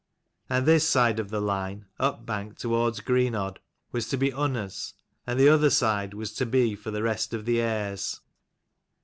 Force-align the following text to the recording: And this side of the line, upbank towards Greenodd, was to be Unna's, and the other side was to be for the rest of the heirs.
And 0.49 0.65
this 0.65 0.89
side 0.89 1.19
of 1.19 1.29
the 1.29 1.39
line, 1.39 1.85
upbank 1.99 2.57
towards 2.57 3.01
Greenodd, 3.01 3.59
was 3.91 4.09
to 4.09 4.17
be 4.17 4.31
Unna's, 4.33 4.95
and 5.27 5.39
the 5.39 5.49
other 5.49 5.69
side 5.69 6.15
was 6.15 6.33
to 6.37 6.45
be 6.47 6.73
for 6.73 6.89
the 6.89 7.03
rest 7.03 7.35
of 7.35 7.45
the 7.45 7.61
heirs. 7.61 8.19